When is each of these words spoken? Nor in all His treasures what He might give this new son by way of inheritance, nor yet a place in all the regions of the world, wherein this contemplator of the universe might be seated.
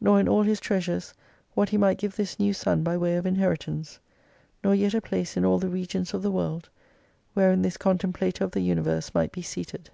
Nor 0.00 0.18
in 0.18 0.30
all 0.30 0.44
His 0.44 0.60
treasures 0.60 1.12
what 1.52 1.68
He 1.68 1.76
might 1.76 1.98
give 1.98 2.16
this 2.16 2.38
new 2.40 2.54
son 2.54 2.82
by 2.82 2.96
way 2.96 3.16
of 3.18 3.26
inheritance, 3.26 3.98
nor 4.64 4.74
yet 4.74 4.94
a 4.94 5.00
place 5.02 5.36
in 5.36 5.44
all 5.44 5.58
the 5.58 5.68
regions 5.68 6.14
of 6.14 6.22
the 6.22 6.30
world, 6.32 6.70
wherein 7.34 7.60
this 7.60 7.76
contemplator 7.76 8.44
of 8.44 8.52
the 8.52 8.62
universe 8.62 9.12
might 9.14 9.30
be 9.30 9.42
seated. 9.42 9.90